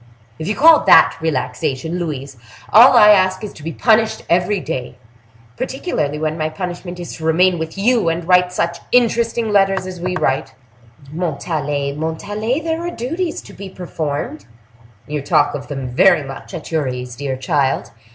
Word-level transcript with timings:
If 0.39 0.47
you 0.47 0.55
call 0.55 0.83
that 0.85 1.15
relaxation, 1.21 1.99
Louise, 1.99 2.35
all 2.73 2.97
I 2.97 3.09
ask 3.11 3.43
is 3.43 3.53
to 3.53 3.61
be 3.61 3.71
punished 3.71 4.23
every 4.31 4.59
day; 4.59 4.95
particularly 5.57 6.17
when 6.17 6.39
my 6.39 6.49
punishment 6.49 6.99
is 6.99 7.15
to 7.17 7.23
remain 7.23 7.59
with 7.59 7.77
you 7.77 8.09
and 8.09 8.27
write 8.27 8.51
such 8.51 8.79
interesting 8.91 9.51
letters 9.51 9.85
as 9.85 10.01
we 10.01 10.15
write!" 10.15 10.55
"Montalais! 11.11 11.93
Montalais! 11.93 12.61
there 12.61 12.81
are 12.81 12.89
duties 12.89 13.43
to 13.43 13.53
be 13.53 13.69
performed." 13.69 14.47
"You 15.05 15.21
talk 15.21 15.53
of 15.53 15.67
them 15.67 15.89
very 15.89 16.23
much 16.23 16.55
at 16.55 16.71
your 16.71 16.87
ease, 16.87 17.15
dear 17.15 17.37
child! 17.37 17.91